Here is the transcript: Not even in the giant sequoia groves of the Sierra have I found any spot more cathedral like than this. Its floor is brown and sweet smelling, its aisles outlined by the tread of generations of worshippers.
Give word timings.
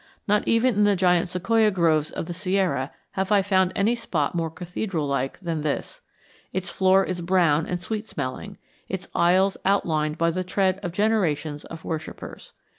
Not 0.27 0.47
even 0.47 0.73
in 0.73 0.83
the 0.83 0.95
giant 0.95 1.29
sequoia 1.29 1.69
groves 1.69 2.09
of 2.09 2.25
the 2.25 2.33
Sierra 2.33 2.91
have 3.11 3.31
I 3.31 3.43
found 3.43 3.71
any 3.75 3.93
spot 3.93 4.33
more 4.33 4.49
cathedral 4.49 5.05
like 5.05 5.39
than 5.41 5.61
this. 5.61 6.01
Its 6.51 6.71
floor 6.71 7.03
is 7.05 7.21
brown 7.21 7.67
and 7.67 7.79
sweet 7.79 8.07
smelling, 8.07 8.57
its 8.89 9.07
aisles 9.13 9.57
outlined 9.63 10.17
by 10.17 10.31
the 10.31 10.43
tread 10.43 10.79
of 10.81 10.91
generations 10.91 11.65
of 11.65 11.85
worshippers. 11.85 12.53